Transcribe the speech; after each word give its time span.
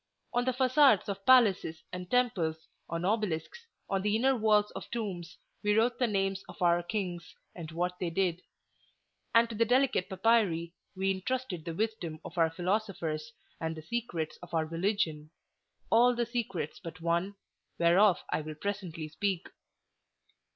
On 0.33 0.45
the 0.45 0.51
facades 0.53 1.07
of 1.09 1.23
palaces 1.27 1.83
and 1.93 2.09
temples, 2.09 2.65
on 2.89 3.05
obelisks, 3.05 3.67
on 3.87 4.01
the 4.01 4.15
inner 4.15 4.35
walls 4.35 4.71
of 4.71 4.89
tombs, 4.89 5.37
we 5.61 5.75
wrote 5.77 5.99
the 5.99 6.07
names 6.07 6.43
of 6.49 6.59
our 6.59 6.81
kings, 6.81 7.35
and 7.53 7.71
what 7.71 7.99
they 7.99 8.09
did; 8.09 8.41
and 9.35 9.47
to 9.47 9.53
the 9.53 9.63
delicate 9.63 10.09
papyri 10.09 10.73
we 10.95 11.11
intrusted 11.11 11.65
the 11.65 11.75
wisdom 11.75 12.19
of 12.25 12.35
our 12.39 12.49
philosophers 12.49 13.31
and 13.59 13.75
the 13.75 13.83
secrets 13.83 14.37
of 14.41 14.55
our 14.55 14.65
religion—all 14.65 16.15
the 16.15 16.25
secrets 16.25 16.79
but 16.83 16.99
one, 16.99 17.35
whereof 17.77 18.23
I 18.31 18.41
will 18.41 18.55
presently 18.55 19.07
speak. 19.07 19.49